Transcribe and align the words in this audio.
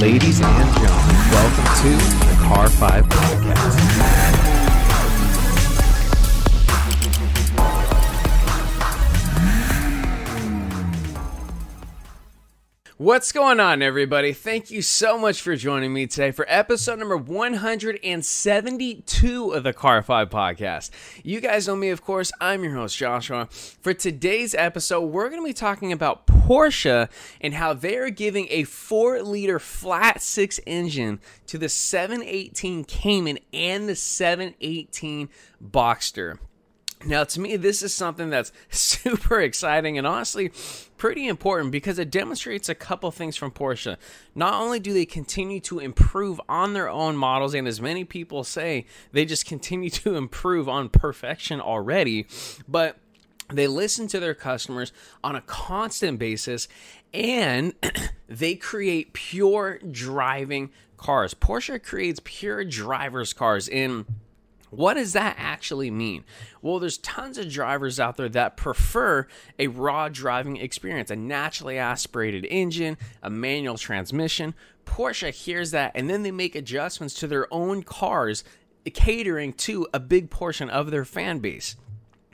Ladies 0.00 0.40
and 0.40 0.48
gentlemen, 0.56 1.14
welcome 1.30 1.64
to 1.82 1.90
the 2.26 2.36
Car 2.40 2.70
5 2.70 3.04
Podcast. 3.04 4.39
What's 13.00 13.32
going 13.32 13.60
on, 13.60 13.80
everybody? 13.80 14.34
Thank 14.34 14.70
you 14.70 14.82
so 14.82 15.16
much 15.16 15.40
for 15.40 15.56
joining 15.56 15.90
me 15.90 16.06
today 16.06 16.32
for 16.32 16.44
episode 16.50 16.98
number 16.98 17.16
172 17.16 19.50
of 19.52 19.62
the 19.62 19.72
Car 19.72 20.02
5 20.02 20.28
Podcast. 20.28 20.90
You 21.24 21.40
guys 21.40 21.66
know 21.66 21.76
me, 21.76 21.88
of 21.88 22.02
course. 22.02 22.30
I'm 22.42 22.62
your 22.62 22.74
host, 22.74 22.98
Joshua. 22.98 23.48
For 23.50 23.94
today's 23.94 24.54
episode, 24.54 25.06
we're 25.06 25.30
going 25.30 25.40
to 25.40 25.46
be 25.46 25.54
talking 25.54 25.92
about 25.92 26.26
Porsche 26.26 27.08
and 27.40 27.54
how 27.54 27.72
they're 27.72 28.10
giving 28.10 28.48
a 28.50 28.64
4 28.64 29.22
liter 29.22 29.58
flat 29.58 30.20
6 30.20 30.60
engine 30.66 31.20
to 31.46 31.56
the 31.56 31.70
718 31.70 32.84
Cayman 32.84 33.38
and 33.54 33.88
the 33.88 33.96
718 33.96 35.30
Boxster. 35.64 36.38
Now, 37.04 37.24
to 37.24 37.40
me, 37.40 37.56
this 37.56 37.82
is 37.82 37.94
something 37.94 38.28
that's 38.28 38.52
super 38.70 39.40
exciting 39.40 39.96
and 39.96 40.06
honestly 40.06 40.52
pretty 40.98 41.26
important 41.26 41.72
because 41.72 41.98
it 41.98 42.10
demonstrates 42.10 42.68
a 42.68 42.74
couple 42.74 43.10
things 43.10 43.36
from 43.36 43.50
Porsche. 43.50 43.96
Not 44.34 44.54
only 44.54 44.80
do 44.80 44.92
they 44.92 45.06
continue 45.06 45.60
to 45.60 45.78
improve 45.78 46.40
on 46.46 46.74
their 46.74 46.90
own 46.90 47.16
models, 47.16 47.54
and 47.54 47.66
as 47.66 47.80
many 47.80 48.04
people 48.04 48.44
say, 48.44 48.84
they 49.12 49.24
just 49.24 49.46
continue 49.46 49.90
to 49.90 50.16
improve 50.16 50.68
on 50.68 50.90
perfection 50.90 51.60
already, 51.60 52.26
but 52.68 52.98
they 53.48 53.66
listen 53.66 54.06
to 54.08 54.20
their 54.20 54.34
customers 54.34 54.92
on 55.24 55.34
a 55.34 55.40
constant 55.40 56.18
basis 56.18 56.68
and 57.12 57.74
they 58.28 58.54
create 58.54 59.12
pure 59.12 59.78
driving 59.90 60.70
cars. 60.96 61.34
Porsche 61.34 61.82
creates 61.82 62.20
pure 62.22 62.62
drivers 62.64 63.32
cars 63.32 63.68
in 63.68 64.04
what 64.70 64.94
does 64.94 65.12
that 65.12 65.36
actually 65.38 65.90
mean? 65.90 66.24
Well, 66.62 66.78
there's 66.78 66.98
tons 66.98 67.38
of 67.38 67.50
drivers 67.50 67.98
out 67.98 68.16
there 68.16 68.28
that 68.30 68.56
prefer 68.56 69.26
a 69.58 69.66
raw 69.66 70.08
driving 70.08 70.56
experience, 70.56 71.10
a 71.10 71.16
naturally 71.16 71.78
aspirated 71.78 72.46
engine, 72.48 72.96
a 73.22 73.30
manual 73.30 73.76
transmission. 73.76 74.54
Porsche 74.86 75.30
hears 75.30 75.72
that 75.72 75.92
and 75.94 76.08
then 76.08 76.22
they 76.22 76.30
make 76.30 76.54
adjustments 76.54 77.14
to 77.14 77.26
their 77.26 77.52
own 77.52 77.82
cars, 77.82 78.44
catering 78.94 79.52
to 79.52 79.86
a 79.92 80.00
big 80.00 80.30
portion 80.30 80.70
of 80.70 80.90
their 80.90 81.04
fan 81.04 81.40
base. 81.40 81.76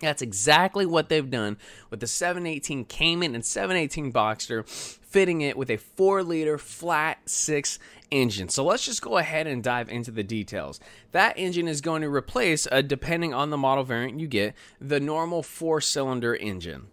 That's 0.00 0.22
exactly 0.22 0.86
what 0.86 1.08
they've 1.08 1.30
done 1.30 1.56
with 1.90 2.00
the 2.00 2.06
718 2.06 2.84
Cayman 2.84 3.34
and 3.34 3.44
718 3.44 4.12
Boxster, 4.12 4.68
fitting 4.68 5.40
it 5.40 5.56
with 5.56 5.70
a 5.70 5.76
4 5.76 6.22
liter 6.22 6.58
flat 6.58 7.18
6 7.28 7.78
engine. 8.10 8.48
So 8.48 8.64
let's 8.64 8.84
just 8.84 9.02
go 9.02 9.18
ahead 9.18 9.46
and 9.46 9.62
dive 9.62 9.88
into 9.88 10.10
the 10.10 10.22
details. 10.22 10.80
That 11.12 11.38
engine 11.38 11.68
is 11.68 11.80
going 11.80 12.02
to 12.02 12.08
replace, 12.08 12.66
uh, 12.70 12.82
depending 12.82 13.32
on 13.32 13.50
the 13.50 13.56
model 13.56 13.84
variant 13.84 14.20
you 14.20 14.26
get, 14.26 14.54
the 14.80 15.00
normal 15.00 15.42
4 15.42 15.80
cylinder 15.80 16.34
engine. 16.34 16.88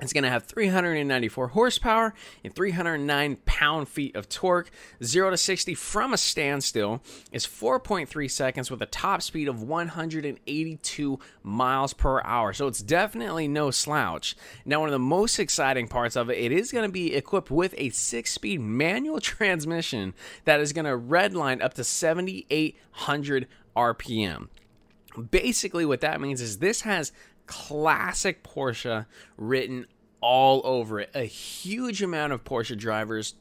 It's 0.00 0.12
going 0.12 0.24
to 0.24 0.30
have 0.30 0.44
394 0.44 1.48
horsepower 1.48 2.14
and 2.44 2.54
309 2.54 3.36
pound 3.44 3.88
feet 3.88 4.14
of 4.14 4.28
torque. 4.28 4.70
0 5.02 5.30
to 5.30 5.36
60 5.36 5.74
from 5.74 6.12
a 6.12 6.16
standstill 6.16 7.02
is 7.32 7.46
4.3 7.46 8.30
seconds 8.30 8.70
with 8.70 8.80
a 8.80 8.86
top 8.86 9.22
speed 9.22 9.48
of 9.48 9.62
182 9.62 11.18
miles 11.42 11.94
per 11.94 12.20
hour. 12.22 12.52
So 12.52 12.68
it's 12.68 12.80
definitely 12.80 13.48
no 13.48 13.72
slouch. 13.72 14.36
Now, 14.64 14.80
one 14.80 14.88
of 14.88 14.92
the 14.92 15.00
most 15.00 15.40
exciting 15.40 15.88
parts 15.88 16.14
of 16.14 16.30
it, 16.30 16.38
it 16.38 16.52
is 16.52 16.70
going 16.70 16.86
to 16.86 16.92
be 16.92 17.14
equipped 17.14 17.50
with 17.50 17.74
a 17.76 17.90
six 17.90 18.30
speed 18.30 18.60
manual 18.60 19.20
transmission 19.20 20.14
that 20.44 20.60
is 20.60 20.72
going 20.72 20.84
to 20.84 20.96
redline 20.96 21.62
up 21.62 21.74
to 21.74 21.82
7,800 21.82 23.48
RPM. 23.76 24.48
Basically, 25.30 25.84
what 25.84 26.00
that 26.02 26.20
means 26.20 26.40
is 26.40 26.58
this 26.58 26.82
has 26.82 27.10
classic 27.48 28.44
Porsche 28.44 29.06
written 29.36 29.86
all 30.20 30.60
over 30.64 31.00
it. 31.00 31.10
A 31.14 31.24
huge 31.24 32.02
amount 32.02 32.32
of 32.32 32.44
Porsche 32.44 32.78
drivers 32.78 33.34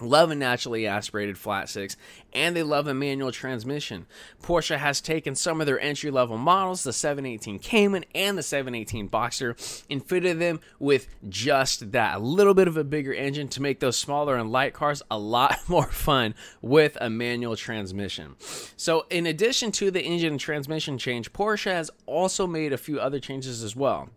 love 0.00 0.30
a 0.30 0.34
naturally 0.34 0.86
aspirated 0.86 1.38
flat 1.38 1.68
six 1.68 1.96
and 2.32 2.54
they 2.54 2.62
love 2.62 2.86
a 2.86 2.94
manual 2.94 3.32
transmission. 3.32 4.06
Porsche 4.42 4.76
has 4.76 5.00
taken 5.00 5.34
some 5.34 5.60
of 5.60 5.66
their 5.66 5.80
entry 5.80 6.10
level 6.10 6.36
models 6.36 6.82
the 6.82 6.92
718 6.92 7.58
cayman 7.58 8.04
and 8.14 8.36
the 8.36 8.42
718 8.42 9.08
Boxer, 9.08 9.56
and 9.88 10.04
fitted 10.04 10.38
them 10.38 10.60
with 10.78 11.08
just 11.28 11.92
that 11.92 12.16
a 12.16 12.18
little 12.18 12.54
bit 12.54 12.68
of 12.68 12.76
a 12.76 12.84
bigger 12.84 13.14
engine 13.14 13.48
to 13.48 13.62
make 13.62 13.80
those 13.80 13.96
smaller 13.96 14.36
and 14.36 14.52
light 14.52 14.74
cars 14.74 15.02
a 15.10 15.18
lot 15.18 15.58
more 15.68 15.86
fun 15.86 16.34
with 16.60 16.98
a 17.00 17.08
manual 17.08 17.56
transmission. 17.56 18.36
So 18.76 19.06
in 19.08 19.26
addition 19.26 19.72
to 19.72 19.90
the 19.90 20.02
engine 20.02 20.32
and 20.32 20.40
transmission 20.40 20.98
change 20.98 21.32
porsche 21.32 21.72
has 21.72 21.90
also 22.04 22.46
made 22.46 22.72
a 22.72 22.78
few 22.78 23.00
other 23.00 23.18
changes 23.18 23.62
as 23.62 23.74
well 23.74 24.10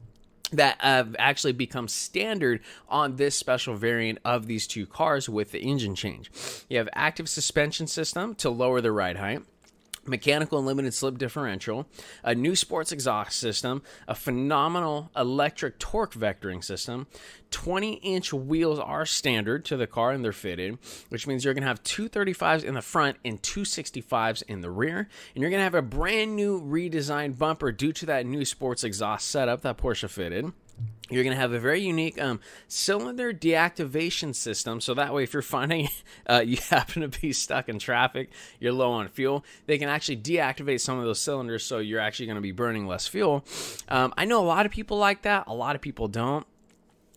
that 0.51 0.81
have 0.81 1.15
actually 1.19 1.53
become 1.53 1.87
standard 1.87 2.61
on 2.87 3.15
this 3.15 3.37
special 3.37 3.75
variant 3.75 4.19
of 4.25 4.47
these 4.47 4.67
two 4.67 4.85
cars 4.85 5.29
with 5.29 5.51
the 5.51 5.59
engine 5.59 5.95
change. 5.95 6.31
You 6.69 6.77
have 6.77 6.89
active 6.93 7.29
suspension 7.29 7.87
system 7.87 8.35
to 8.35 8.49
lower 8.49 8.81
the 8.81 8.91
ride 8.91 9.17
height 9.17 9.43
mechanical 10.09 10.57
and 10.57 10.67
limited 10.67 10.93
slip 10.93 11.17
differential, 11.17 11.87
a 12.23 12.35
new 12.35 12.55
sports 12.55 12.91
exhaust 12.91 13.39
system, 13.39 13.81
a 14.07 14.15
phenomenal 14.15 15.11
electric 15.15 15.79
torque 15.79 16.13
vectoring 16.13 16.63
system. 16.63 17.07
20 17.51 17.93
inch 17.93 18.31
wheels 18.31 18.79
are 18.79 19.05
standard 19.05 19.65
to 19.65 19.77
the 19.77 19.87
car 19.87 20.11
and 20.11 20.23
they're 20.23 20.31
fitted, 20.31 20.77
which 21.09 21.25
means 21.25 21.43
you're 21.43 21.53
going 21.53 21.63
to 21.63 21.67
have 21.67 21.83
two 21.83 22.09
35s 22.09 22.63
in 22.63 22.75
the 22.75 22.81
front 22.81 23.17
and 23.25 23.41
two 23.41 23.61
65s 23.61 24.43
in 24.47 24.61
the 24.61 24.69
rear. 24.69 25.07
And 25.33 25.41
you're 25.41 25.49
going 25.49 25.59
to 25.59 25.63
have 25.63 25.75
a 25.75 25.81
brand 25.81 26.35
new 26.35 26.61
redesigned 26.61 27.37
bumper 27.37 27.71
due 27.71 27.93
to 27.93 28.05
that 28.07 28.25
new 28.25 28.45
sports 28.45 28.83
exhaust 28.83 29.27
setup 29.27 29.61
that 29.61 29.77
Porsche 29.77 30.09
fitted 30.09 30.51
you're 31.09 31.23
going 31.23 31.35
to 31.35 31.41
have 31.41 31.53
a 31.53 31.59
very 31.59 31.81
unique 31.81 32.21
um, 32.21 32.39
cylinder 32.67 33.33
deactivation 33.33 34.35
system. 34.35 34.79
So 34.79 34.93
that 34.93 35.13
way, 35.13 35.23
if 35.23 35.33
you're 35.33 35.41
finding 35.41 35.89
uh, 36.29 36.43
you 36.45 36.57
happen 36.69 37.01
to 37.01 37.07
be 37.07 37.33
stuck 37.33 37.69
in 37.69 37.79
traffic, 37.79 38.29
you're 38.59 38.73
low 38.73 38.91
on 38.91 39.07
fuel, 39.09 39.43
they 39.65 39.77
can 39.77 39.89
actually 39.89 40.17
deactivate 40.17 40.81
some 40.81 40.99
of 40.99 41.05
those 41.05 41.19
cylinders 41.19 41.63
so 41.63 41.79
you're 41.79 41.99
actually 41.99 42.27
going 42.27 42.35
to 42.35 42.41
be 42.41 42.51
burning 42.51 42.87
less 42.87 43.07
fuel. 43.07 43.43
Um, 43.87 44.13
I 44.17 44.25
know 44.25 44.41
a 44.41 44.45
lot 44.45 44.65
of 44.65 44.71
people 44.71 44.97
like 44.97 45.23
that, 45.23 45.45
a 45.47 45.53
lot 45.53 45.75
of 45.75 45.81
people 45.81 46.07
don't 46.07 46.45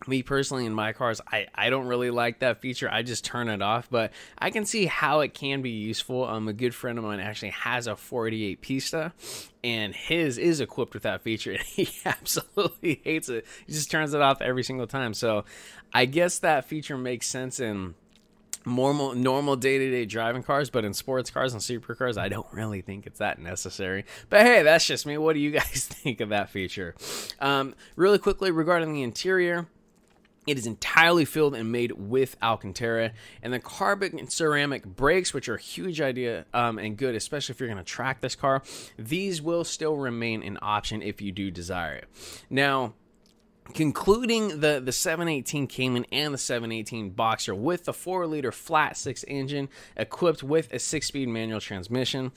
me 0.07 0.23
personally 0.23 0.65
in 0.65 0.73
my 0.73 0.93
cars 0.93 1.21
I, 1.31 1.47
I 1.53 1.69
don't 1.69 1.87
really 1.87 2.09
like 2.09 2.39
that 2.39 2.59
feature. 2.59 2.89
I 2.89 3.03
just 3.03 3.23
turn 3.25 3.47
it 3.49 3.61
off 3.61 3.89
but 3.89 4.11
i 4.37 4.49
can 4.49 4.65
see 4.65 4.85
how 4.85 5.21
it 5.21 5.33
can 5.33 5.61
be 5.61 5.71
useful. 5.71 6.25
Um, 6.25 6.47
a 6.47 6.53
good 6.53 6.75
friend 6.75 6.97
of 6.97 7.03
mine 7.03 7.19
actually 7.19 7.51
has 7.51 7.87
a 7.87 7.95
488 7.95 8.61
pista 8.61 9.13
and 9.63 9.95
his 9.95 10.37
is 10.37 10.59
equipped 10.59 10.93
with 10.93 11.03
that 11.03 11.21
feature 11.21 11.51
and 11.53 11.61
he 11.61 11.89
absolutely 12.05 13.01
hates 13.03 13.29
it. 13.29 13.45
He 13.65 13.73
just 13.73 13.91
turns 13.91 14.13
it 14.13 14.21
off 14.21 14.41
every 14.41 14.63
single 14.63 14.87
time. 14.87 15.13
So 15.13 15.45
i 15.93 16.05
guess 16.05 16.39
that 16.39 16.65
feature 16.65 16.97
makes 16.97 17.27
sense 17.27 17.59
in 17.59 17.95
normal 18.65 19.13
normal 19.13 19.55
day-to-day 19.55 20.05
driving 20.05 20.43
cars 20.43 20.69
but 20.69 20.85
in 20.85 20.93
sports 20.93 21.29
cars 21.29 21.53
and 21.53 21.61
supercars 21.61 22.17
i 22.17 22.29
don't 22.29 22.47
really 22.53 22.81
think 22.81 23.05
it's 23.05 23.19
that 23.19 23.39
necessary. 23.39 24.05
But 24.29 24.41
hey 24.41 24.63
that's 24.63 24.85
just 24.85 25.05
me. 25.05 25.17
What 25.17 25.33
do 25.33 25.39
you 25.39 25.51
guys 25.59 25.87
think 25.87 26.21
of 26.21 26.29
that 26.29 26.49
feature? 26.49 26.95
Um, 27.39 27.75
really 27.95 28.19
quickly 28.19 28.51
regarding 28.51 28.93
the 28.93 29.03
interior 29.03 29.67
it 30.45 30.57
is 30.57 30.65
entirely 30.65 31.25
filled 31.25 31.55
and 31.55 31.71
made 31.71 31.91
with 31.93 32.35
Alcantara, 32.41 33.11
and 33.41 33.53
the 33.53 33.59
carbon 33.59 34.19
and 34.19 34.31
ceramic 34.31 34.85
brakes, 34.85 35.33
which 35.33 35.47
are 35.49 35.55
a 35.55 35.61
huge 35.61 36.01
idea 36.01 36.45
um, 36.53 36.77
and 36.77 36.97
good, 36.97 37.15
especially 37.15 37.53
if 37.53 37.59
you're 37.59 37.69
going 37.69 37.77
to 37.77 37.83
track 37.83 38.21
this 38.21 38.35
car. 38.35 38.61
These 38.97 39.41
will 39.41 39.63
still 39.63 39.95
remain 39.95 40.43
an 40.43 40.57
option 40.61 41.01
if 41.01 41.21
you 41.21 41.31
do 41.31 41.51
desire 41.51 41.95
it. 41.95 42.07
Now, 42.49 42.93
concluding 43.73 44.59
the 44.59 44.81
the 44.83 44.91
718 44.91 45.67
Cayman 45.67 46.05
and 46.11 46.33
the 46.33 46.37
718 46.37 47.11
Boxer 47.11 47.55
with 47.55 47.85
the 47.85 47.93
4 47.93 48.27
liter 48.27 48.51
flat 48.51 48.97
6 48.97 49.23
engine 49.27 49.69
equipped 49.95 50.43
with 50.43 50.71
a 50.73 50.79
6 50.79 51.07
speed 51.07 51.29
manual 51.29 51.61
transmission. 51.61 52.31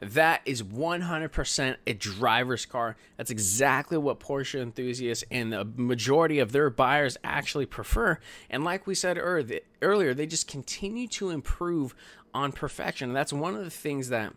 That 0.00 0.42
is 0.44 0.62
100% 0.62 1.76
a 1.86 1.92
driver's 1.94 2.64
car. 2.64 2.96
That's 3.16 3.30
exactly 3.30 3.98
what 3.98 4.20
Porsche 4.20 4.62
enthusiasts 4.62 5.24
and 5.30 5.52
the 5.52 5.64
majority 5.64 6.38
of 6.38 6.52
their 6.52 6.70
buyers 6.70 7.16
actually 7.24 7.66
prefer. 7.66 8.18
And 8.48 8.64
like 8.64 8.86
we 8.86 8.94
said 8.94 9.18
earlier, 9.18 10.14
they 10.14 10.26
just 10.26 10.46
continue 10.46 11.08
to 11.08 11.30
improve 11.30 11.94
on 12.32 12.52
perfection. 12.52 13.12
That's 13.12 13.32
one 13.32 13.56
of 13.56 13.64
the 13.64 13.70
things 13.70 14.10
that 14.10 14.32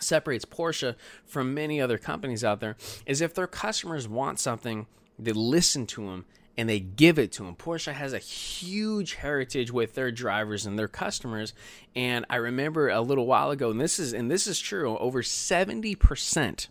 separates 0.00 0.44
Porsche 0.44 0.96
from 1.24 1.54
many 1.54 1.80
other 1.80 1.98
companies 1.98 2.44
out 2.44 2.60
there 2.60 2.76
is 3.06 3.20
if 3.20 3.34
their 3.34 3.46
customers 3.46 4.08
want 4.08 4.38
something 4.38 4.86
they 5.18 5.32
listen 5.32 5.86
to 5.86 6.06
them 6.06 6.24
and 6.56 6.68
they 6.68 6.80
give 6.80 7.18
it 7.18 7.30
to 7.32 7.44
them. 7.44 7.54
Porsche 7.54 7.92
has 7.92 8.12
a 8.12 8.18
huge 8.18 9.14
heritage 9.14 9.70
with 9.70 9.94
their 9.94 10.10
drivers 10.10 10.66
and 10.66 10.78
their 10.78 10.88
customers. 10.88 11.54
And 11.94 12.26
I 12.28 12.36
remember 12.36 12.88
a 12.88 13.00
little 13.00 13.26
while 13.26 13.50
ago, 13.50 13.70
and 13.70 13.80
this 13.80 13.98
is 13.98 14.12
and 14.12 14.30
this 14.30 14.46
is 14.46 14.58
true, 14.58 14.98
over 14.98 15.22
70% 15.22 16.68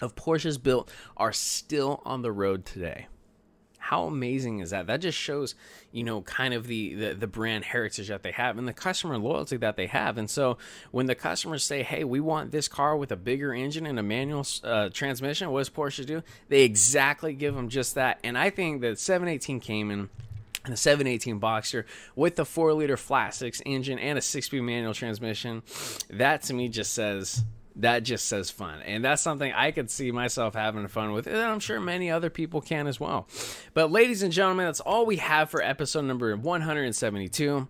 of 0.00 0.14
Porsches 0.14 0.62
built 0.62 0.92
are 1.16 1.32
still 1.32 2.00
on 2.04 2.22
the 2.22 2.30
road 2.30 2.64
today. 2.64 3.08
How 3.88 4.04
amazing 4.04 4.58
is 4.58 4.68
that? 4.68 4.86
That 4.86 5.00
just 5.00 5.16
shows, 5.16 5.54
you 5.92 6.04
know, 6.04 6.20
kind 6.20 6.52
of 6.52 6.66
the, 6.66 6.92
the 6.92 7.14
the 7.14 7.26
brand 7.26 7.64
heritage 7.64 8.08
that 8.08 8.22
they 8.22 8.32
have 8.32 8.58
and 8.58 8.68
the 8.68 8.74
customer 8.74 9.16
loyalty 9.16 9.56
that 9.56 9.76
they 9.76 9.86
have. 9.86 10.18
And 10.18 10.28
so 10.28 10.58
when 10.90 11.06
the 11.06 11.14
customers 11.14 11.64
say, 11.64 11.82
"Hey, 11.82 12.04
we 12.04 12.20
want 12.20 12.52
this 12.52 12.68
car 12.68 12.98
with 12.98 13.10
a 13.12 13.16
bigger 13.16 13.54
engine 13.54 13.86
and 13.86 13.98
a 13.98 14.02
manual 14.02 14.46
uh, 14.62 14.90
transmission," 14.90 15.50
what 15.50 15.60
does 15.60 15.70
Porsche 15.70 16.04
do? 16.04 16.22
They 16.50 16.64
exactly 16.64 17.32
give 17.32 17.54
them 17.54 17.70
just 17.70 17.94
that. 17.94 18.18
And 18.22 18.36
I 18.36 18.50
think 18.50 18.82
that 18.82 18.98
718 18.98 19.58
Cayman 19.58 20.10
and 20.64 20.72
the 20.74 20.76
718 20.76 21.38
Boxer 21.38 21.86
with 22.14 22.36
the 22.36 22.44
4 22.44 22.74
liter 22.74 22.98
flat 22.98 23.34
six 23.34 23.62
engine 23.64 23.98
and 23.98 24.18
a 24.18 24.20
6 24.20 24.46
speed 24.46 24.60
manual 24.60 24.92
transmission. 24.92 25.62
That 26.10 26.42
to 26.42 26.52
me 26.52 26.68
just 26.68 26.92
says 26.92 27.42
that 27.78 28.00
just 28.00 28.26
says 28.26 28.50
fun. 28.50 28.80
And 28.82 29.04
that's 29.04 29.22
something 29.22 29.52
I 29.52 29.70
could 29.70 29.90
see 29.90 30.10
myself 30.10 30.54
having 30.54 30.86
fun 30.88 31.12
with. 31.12 31.26
And 31.26 31.36
I'm 31.36 31.60
sure 31.60 31.80
many 31.80 32.10
other 32.10 32.28
people 32.28 32.60
can 32.60 32.86
as 32.86 33.00
well. 33.00 33.28
But, 33.72 33.90
ladies 33.90 34.22
and 34.22 34.32
gentlemen, 34.32 34.66
that's 34.66 34.80
all 34.80 35.06
we 35.06 35.16
have 35.16 35.50
for 35.50 35.62
episode 35.62 36.04
number 36.04 36.36
172 36.36 37.68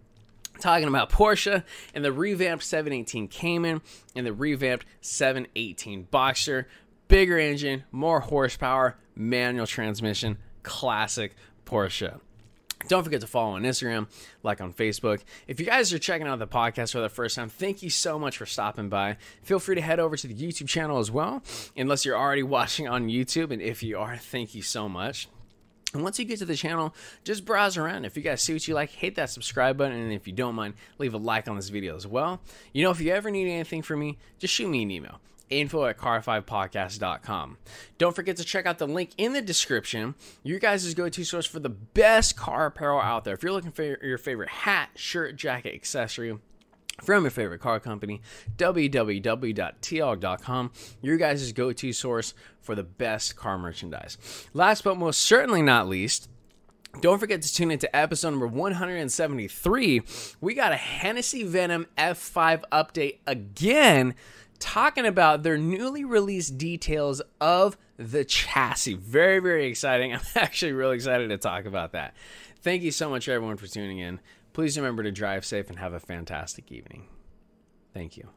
talking 0.60 0.88
about 0.88 1.10
Porsche 1.10 1.62
and 1.94 2.04
the 2.04 2.12
revamped 2.12 2.64
718 2.64 3.28
Cayman 3.28 3.80
and 4.16 4.26
the 4.26 4.32
revamped 4.32 4.86
718 5.02 6.04
Boxer. 6.04 6.66
Bigger 7.06 7.38
engine, 7.38 7.84
more 7.90 8.20
horsepower, 8.20 8.96
manual 9.14 9.66
transmission, 9.66 10.36
classic 10.62 11.34
Porsche. 11.64 12.20
Don't 12.86 13.02
forget 13.02 13.20
to 13.20 13.26
follow 13.26 13.56
on 13.56 13.62
Instagram, 13.62 14.06
like 14.42 14.60
on 14.60 14.72
Facebook. 14.72 15.22
If 15.46 15.58
you 15.58 15.66
guys 15.66 15.92
are 15.92 15.98
checking 15.98 16.28
out 16.28 16.38
the 16.38 16.46
podcast 16.46 16.92
for 16.92 17.00
the 17.00 17.08
first 17.08 17.34
time, 17.34 17.48
thank 17.48 17.82
you 17.82 17.90
so 17.90 18.18
much 18.18 18.38
for 18.38 18.46
stopping 18.46 18.88
by. 18.88 19.16
Feel 19.42 19.58
free 19.58 19.74
to 19.74 19.80
head 19.80 19.98
over 19.98 20.16
to 20.16 20.26
the 20.26 20.34
YouTube 20.34 20.68
channel 20.68 20.98
as 20.98 21.10
well, 21.10 21.42
unless 21.76 22.04
you're 22.04 22.16
already 22.16 22.42
watching 22.44 22.88
on 22.88 23.08
YouTube. 23.08 23.50
And 23.50 23.60
if 23.60 23.82
you 23.82 23.98
are, 23.98 24.16
thank 24.16 24.54
you 24.54 24.62
so 24.62 24.88
much. 24.88 25.28
And 25.92 26.02
once 26.02 26.18
you 26.18 26.24
get 26.24 26.38
to 26.38 26.44
the 26.44 26.54
channel, 26.54 26.94
just 27.24 27.44
browse 27.44 27.76
around. 27.76 28.04
If 28.04 28.16
you 28.16 28.22
guys 28.22 28.42
see 28.42 28.52
what 28.52 28.68
you 28.68 28.74
like, 28.74 28.90
hit 28.90 29.16
that 29.16 29.30
subscribe 29.30 29.76
button. 29.76 29.98
And 29.98 30.12
if 30.12 30.26
you 30.26 30.32
don't 30.32 30.54
mind, 30.54 30.74
leave 30.98 31.14
a 31.14 31.18
like 31.18 31.48
on 31.48 31.56
this 31.56 31.70
video 31.70 31.96
as 31.96 32.06
well. 32.06 32.40
You 32.72 32.84
know, 32.84 32.90
if 32.90 33.00
you 33.00 33.12
ever 33.12 33.30
need 33.30 33.50
anything 33.50 33.82
from 33.82 34.00
me, 34.00 34.18
just 34.38 34.54
shoot 34.54 34.68
me 34.68 34.82
an 34.82 34.90
email 34.90 35.18
info 35.50 35.86
at 35.86 35.98
car5podcast.com. 35.98 37.58
Don't 37.98 38.16
forget 38.16 38.36
to 38.36 38.44
check 38.44 38.66
out 38.66 38.78
the 38.78 38.86
link 38.86 39.10
in 39.16 39.32
the 39.32 39.42
description. 39.42 40.14
You 40.42 40.58
guys' 40.58 40.92
go 40.94 41.08
to 41.08 41.24
source 41.24 41.46
for 41.46 41.60
the 41.60 41.68
best 41.68 42.36
car 42.36 42.66
apparel 42.66 43.00
out 43.00 43.24
there. 43.24 43.34
If 43.34 43.42
you're 43.42 43.52
looking 43.52 43.72
for 43.72 43.82
your 43.82 44.18
favorite 44.18 44.48
hat, 44.48 44.90
shirt, 44.94 45.36
jacket, 45.36 45.74
accessory, 45.74 46.38
from 47.02 47.24
your 47.24 47.30
favorite 47.30 47.60
car 47.60 47.80
company, 47.80 48.20
www.tialg.com, 48.56 50.72
your 51.00 51.16
guys' 51.16 51.52
go 51.52 51.72
to 51.72 51.92
source 51.92 52.34
for 52.60 52.74
the 52.74 52.82
best 52.82 53.36
car 53.36 53.56
merchandise. 53.56 54.18
Last 54.52 54.82
but 54.84 54.96
most 54.96 55.20
certainly 55.20 55.62
not 55.62 55.88
least, 55.88 56.28
don't 57.00 57.18
forget 57.18 57.40
to 57.42 57.54
tune 57.54 57.70
into 57.70 57.94
episode 57.94 58.30
number 58.30 58.48
173. 58.48 60.02
We 60.40 60.54
got 60.54 60.72
a 60.72 60.76
Hennessy 60.76 61.44
Venom 61.44 61.86
F5 61.96 62.64
update 62.72 63.18
again 63.26 64.16
talking 64.58 65.06
about 65.06 65.42
their 65.42 65.56
newly 65.58 66.04
released 66.04 66.58
details 66.58 67.22
of 67.40 67.76
the 67.96 68.24
chassis. 68.24 68.94
Very, 68.94 69.40
very 69.40 69.66
exciting. 69.66 70.12
I'm 70.14 70.20
actually 70.36 70.72
really 70.72 70.96
excited 70.96 71.28
to 71.28 71.38
talk 71.38 71.64
about 71.66 71.92
that. 71.92 72.14
Thank 72.62 72.82
you 72.82 72.90
so 72.90 73.08
much, 73.10 73.28
everyone, 73.28 73.56
for 73.56 73.66
tuning 73.66 73.98
in. 73.98 74.20
Please 74.52 74.76
remember 74.76 75.02
to 75.02 75.12
drive 75.12 75.44
safe 75.44 75.70
and 75.70 75.78
have 75.78 75.92
a 75.92 76.00
fantastic 76.00 76.72
evening. 76.72 77.06
Thank 77.94 78.16
you. 78.16 78.28